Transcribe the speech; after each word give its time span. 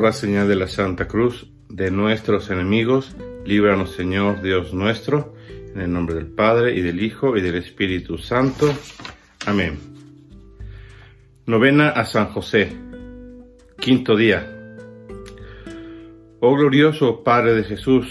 Por 0.00 0.06
la 0.06 0.12
señal 0.14 0.48
de 0.48 0.56
la 0.56 0.66
Santa 0.66 1.06
Cruz 1.06 1.46
de 1.68 1.90
nuestros 1.90 2.48
enemigos, 2.48 3.14
líbranos 3.44 3.94
Señor 3.94 4.40
Dios 4.40 4.72
nuestro, 4.72 5.34
en 5.74 5.82
el 5.82 5.92
nombre 5.92 6.14
del 6.14 6.26
Padre 6.26 6.74
y 6.74 6.80
del 6.80 7.02
Hijo 7.02 7.36
y 7.36 7.42
del 7.42 7.56
Espíritu 7.56 8.16
Santo. 8.16 8.72
Amén. 9.44 9.78
Novena 11.44 11.90
a 11.90 12.06
San 12.06 12.28
José. 12.28 12.72
Quinto 13.78 14.16
día. 14.16 14.78
Oh 16.40 16.56
glorioso 16.56 17.22
Padre 17.22 17.52
de 17.52 17.64
Jesús, 17.64 18.06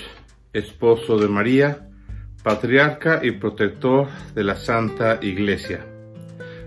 esposo 0.53 1.17
de 1.17 1.27
María, 1.27 1.89
patriarca 2.43 3.21
y 3.23 3.31
protector 3.31 4.09
de 4.35 4.43
la 4.43 4.57
Santa 4.57 5.17
Iglesia, 5.23 5.87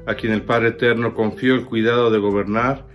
a 0.04 0.16
quien 0.16 0.32
el 0.32 0.42
Padre 0.42 0.70
Eterno 0.70 1.14
confió 1.14 1.54
el 1.54 1.64
cuidado 1.64 2.10
de 2.10 2.18
gobernar, 2.18 2.90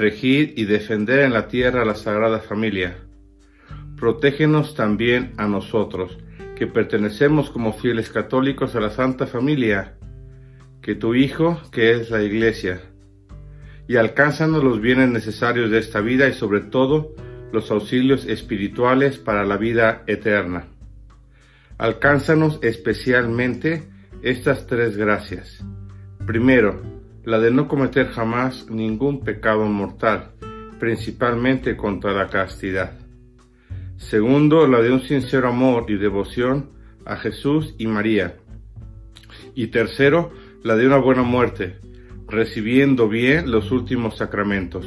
regir 0.00 0.54
y 0.56 0.64
defender 0.64 1.20
en 1.20 1.32
la 1.32 1.46
tierra 1.46 1.84
la 1.84 1.94
Sagrada 1.94 2.40
Familia. 2.40 2.96
Protégenos 3.96 4.74
también 4.74 5.32
a 5.36 5.46
nosotros, 5.46 6.18
que 6.56 6.66
pertenecemos 6.66 7.50
como 7.50 7.72
fieles 7.72 8.10
católicos 8.10 8.74
a 8.74 8.80
la 8.80 8.90
Santa 8.90 9.26
Familia, 9.26 9.94
que 10.82 10.94
tu 10.94 11.14
Hijo, 11.14 11.60
que 11.70 11.92
es 11.92 12.10
la 12.10 12.22
Iglesia, 12.22 12.80
y 13.86 13.96
alcánzanos 13.96 14.64
los 14.64 14.80
bienes 14.80 15.10
necesarios 15.10 15.70
de 15.70 15.78
esta 15.78 16.00
vida 16.00 16.28
y 16.28 16.32
sobre 16.32 16.60
todo 16.60 17.14
los 17.52 17.70
auxilios 17.70 18.24
espirituales 18.26 19.18
para 19.18 19.44
la 19.44 19.56
vida 19.56 20.02
eterna. 20.06 20.68
Alcánzanos 21.76 22.58
especialmente 22.62 23.88
estas 24.22 24.66
tres 24.66 24.96
gracias. 24.96 25.64
Primero, 26.26 26.99
la 27.30 27.38
de 27.38 27.52
no 27.52 27.68
cometer 27.68 28.08
jamás 28.08 28.68
ningún 28.68 29.20
pecado 29.20 29.64
mortal, 29.66 30.32
principalmente 30.80 31.76
contra 31.76 32.12
la 32.12 32.26
castidad. 32.26 32.98
Segundo, 33.98 34.66
la 34.66 34.80
de 34.82 34.90
un 34.90 35.02
sincero 35.02 35.46
amor 35.46 35.84
y 35.88 35.96
devoción 35.96 36.70
a 37.04 37.14
Jesús 37.14 37.76
y 37.78 37.86
María. 37.86 38.34
Y 39.54 39.68
tercero, 39.68 40.32
la 40.64 40.74
de 40.74 40.88
una 40.88 40.96
buena 40.96 41.22
muerte, 41.22 41.78
recibiendo 42.26 43.08
bien 43.08 43.48
los 43.48 43.70
últimos 43.70 44.16
sacramentos. 44.16 44.84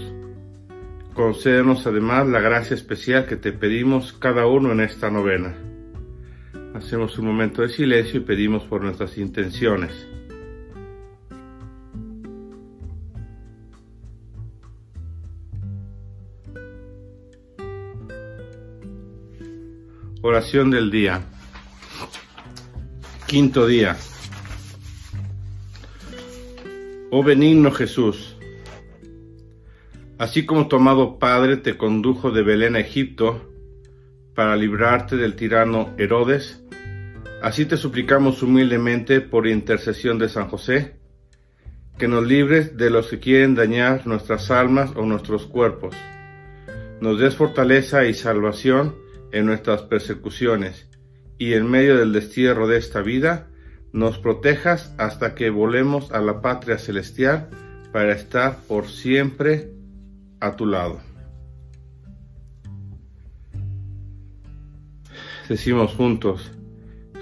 Concédenos 1.14 1.88
además 1.88 2.28
la 2.28 2.42
gracia 2.42 2.74
especial 2.74 3.26
que 3.26 3.38
te 3.38 3.54
pedimos 3.54 4.12
cada 4.12 4.48
uno 4.48 4.74
en 4.74 4.82
esta 4.82 5.10
novena. 5.10 5.56
Hacemos 6.74 7.18
un 7.18 7.26
momento 7.28 7.62
de 7.62 7.70
silencio 7.70 8.20
y 8.20 8.24
pedimos 8.24 8.66
por 8.66 8.82
nuestras 8.84 9.18
intenciones. 9.18 10.10
Oración 20.26 20.72
del 20.72 20.90
día. 20.90 21.22
Quinto 23.28 23.68
día. 23.68 23.98
Oh 27.12 27.22
benigno 27.24 27.72
Jesús, 27.72 28.38
así 30.18 30.46
como 30.46 30.70
tu 30.70 30.78
amado 30.78 31.20
Padre 31.20 31.58
te 31.58 31.76
condujo 31.76 32.32
de 32.32 32.42
Belén 32.42 32.78
a 32.78 32.80
Egipto 32.80 33.52
para 34.34 34.56
librarte 34.56 35.18
del 35.18 35.36
tirano 35.36 35.94
Herodes, 35.98 36.64
así 37.42 37.66
te 37.66 37.76
suplicamos 37.76 38.42
humildemente 38.44 39.20
por 39.20 39.46
intercesión 39.46 40.20
de 40.20 40.30
San 40.30 40.48
José, 40.48 40.96
que 41.98 42.08
nos 42.08 42.26
libres 42.26 42.78
de 42.78 42.90
los 42.90 43.10
que 43.10 43.20
quieren 43.20 43.56
dañar 43.56 44.08
nuestras 44.08 44.50
almas 44.52 44.92
o 44.96 45.06
nuestros 45.06 45.48
cuerpos. 45.48 45.94
Nos 47.02 47.20
des 47.20 47.36
fortaleza 47.36 48.06
y 48.06 48.14
salvación 48.14 49.03
en 49.34 49.48
nuestras 49.48 49.82
persecuciones 49.82 50.88
y 51.38 51.54
en 51.54 51.70
medio 51.70 51.98
del 51.98 52.14
destierro 52.14 52.68
de 52.68 52.78
esta 52.78 53.02
vida, 53.02 53.48
nos 53.92 54.20
protejas 54.20 54.94
hasta 54.98 55.36
que 55.36 55.50
volemos 55.50 56.12
a 56.12 56.22
la 56.22 56.42
patria 56.42 56.78
celestial 56.78 57.50
para 57.92 58.14
estar 58.14 58.60
por 58.68 58.88
siempre 58.88 59.72
a 60.40 60.56
tu 60.56 60.66
lado. 60.66 61.02
Decimos 65.50 65.94
juntos, 65.94 66.52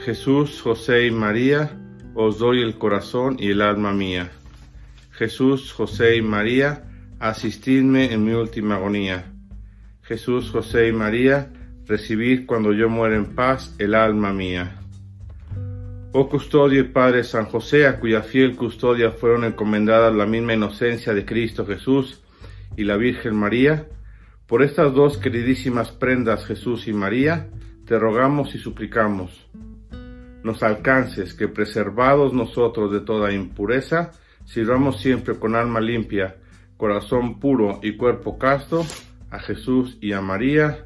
Jesús, 0.06 0.62
José 0.62 1.08
y 1.08 1.12
María, 1.12 1.78
os 2.14 2.40
doy 2.40 2.62
el 2.62 2.78
corazón 2.78 3.38
y 3.40 3.52
el 3.52 3.62
alma 3.62 3.94
mía. 3.94 4.32
Jesús, 5.12 5.72
José 5.72 6.18
y 6.18 6.22
María, 6.22 6.84
asistidme 7.20 8.14
en 8.14 8.26
mi 8.26 8.34
última 8.34 8.76
agonía. 8.76 9.32
Jesús, 10.02 10.52
José 10.52 10.90
y 10.90 10.92
María, 10.92 11.52
recibid 11.91 12.46
cuando 12.46 12.72
yo 12.72 12.88
muera 12.88 13.18
en 13.18 13.35
paz 13.35 13.75
el 13.78 13.96
alma 13.96 14.31
mía. 14.31 14.78
Oh 16.13 16.29
custodio 16.29 16.79
y 16.79 16.85
Padre 16.85 17.25
San 17.25 17.46
José, 17.46 17.85
a 17.85 18.00
cuya 18.00 18.22
fiel 18.22 18.56
custodia 18.56 19.12
fueron 19.12 19.44
encomendadas 19.44 20.16
la 20.16 20.25
misma 20.25 20.53
inocencia 20.53 21.13
de 21.13 21.25
Cristo 21.25 21.66
Jesús 21.66 22.24
y 22.78 22.85
la 22.85 22.96
Virgen 22.96 23.35
María, 23.35 23.88
por 24.47 24.63
estas 24.63 24.94
dos 24.94 25.18
queridísimas 25.18 25.91
prendas 25.91 26.46
Jesús 26.46 26.88
y 26.88 26.94
María, 26.94 27.50
te 27.85 28.00
rogamos 28.00 28.56
y 28.56 28.57
suplicamos. 28.57 29.46
Nos 30.44 30.63
alcances 30.63 31.34
que 31.34 31.50
preservados 31.50 32.34
nosotros 32.34 32.91
de 32.94 33.01
toda 33.01 33.34
impureza, 33.34 34.12
sirvamos 34.46 35.01
siempre 35.01 35.35
con 35.38 35.56
alma 35.56 35.81
limpia, 35.81 36.38
corazón 36.78 37.38
puro 37.40 37.81
y 37.84 37.97
cuerpo 37.97 38.38
casto, 38.38 38.85
a 39.30 39.40
Jesús 39.40 39.97
y 40.00 40.13
a 40.13 40.22
María. 40.22 40.85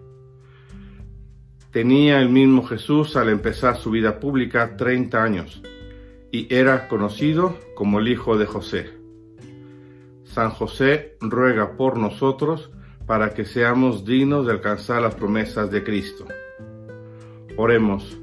tenía 1.71 2.19
el 2.21 2.29
mismo 2.29 2.63
Jesús 2.63 3.15
al 3.15 3.29
empezar 3.29 3.77
su 3.77 3.91
vida 3.91 4.19
pública 4.19 4.75
30 4.75 5.23
años 5.23 5.61
y 6.31 6.53
era 6.53 6.87
conocido 6.87 7.57
como 7.75 7.99
el 7.99 8.09
Hijo 8.09 8.37
de 8.37 8.45
José. 8.45 8.89
San 10.23 10.49
José 10.49 11.17
ruega 11.19 11.75
por 11.77 11.97
nosotros 11.97 12.71
para 13.05 13.33
que 13.33 13.45
seamos 13.45 14.05
dignos 14.05 14.45
de 14.45 14.53
alcanzar 14.53 15.01
las 15.01 15.15
promesas 15.15 15.71
de 15.71 15.83
Cristo. 15.83 16.25
Oremos. 17.57 18.17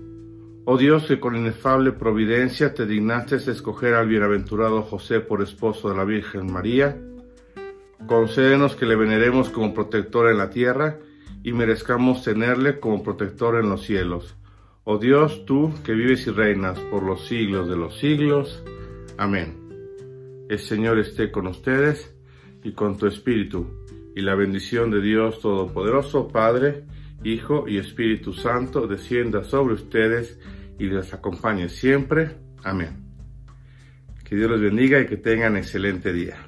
Oh 0.65 0.77
Dios, 0.77 1.07
que 1.07 1.19
con 1.19 1.35
inefable 1.35 1.93
providencia 1.93 2.75
te 2.75 2.87
dignaste 2.87 3.37
escoger 3.37 3.95
al 3.95 4.09
bienaventurado 4.09 4.83
José 4.83 5.21
por 5.21 5.43
esposo 5.43 5.89
de 5.89 5.97
la 5.97 6.05
Virgen 6.05 6.53
María, 6.53 6.99
concédenos 8.07 8.77
que 8.77 8.85
le 8.85 8.97
veneremos 8.97 9.49
como 9.49 9.73
protector 9.73 10.31
en 10.31 10.39
la 10.39 10.51
tierra 10.51 10.99
y 11.43 11.53
merezcamos 11.53 12.23
tenerle 12.25 12.81
como 12.81 13.03
protector 13.03 13.57
en 13.63 13.69
los 13.69 13.85
cielos. 13.85 14.37
Oh 14.85 14.99
Dios, 14.99 15.45
tú 15.45 15.73
que 15.85 15.93
vives 15.93 16.27
y 16.27 16.31
reinas 16.31 16.79
por 16.91 17.03
los 17.03 17.27
siglos 17.27 17.69
de 17.69 17.77
los 17.77 17.99
siglos. 17.99 18.63
Amén. 19.17 19.69
El 20.49 20.59
Señor 20.59 20.99
esté 20.99 21.31
con 21.31 21.47
ustedes 21.47 22.15
y 22.65 22.73
con 22.73 22.97
tu 22.97 23.07
espíritu, 23.07 23.85
y 24.17 24.23
la 24.23 24.35
bendición 24.35 24.91
de 24.91 25.01
Dios 25.01 25.41
Todopoderoso, 25.41 26.29
Padre, 26.29 26.85
Hijo 27.23 27.69
y 27.69 27.79
Espíritu 27.79 28.33
Santo, 28.33 28.87
descienda 28.87 29.45
sobre 29.45 29.75
ustedes 29.75 30.39
y 30.79 30.87
les 30.87 31.13
acompañe 31.13 31.69
siempre. 31.69 32.37
Amén. 32.65 33.05
Que 34.25 34.37
Dios 34.37 34.51
los 34.51 34.61
bendiga 34.61 35.01
y 35.01 35.07
que 35.07 35.17
tengan 35.17 35.57
excelente 35.57 36.13
día. 36.13 36.48